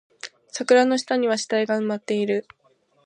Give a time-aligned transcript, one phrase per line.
[0.51, 2.47] 桜の下には死体が埋まっている